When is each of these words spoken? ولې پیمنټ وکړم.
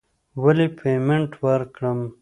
ولې 0.43 0.67
پیمنټ 0.79 1.29
وکړم. 1.43 1.99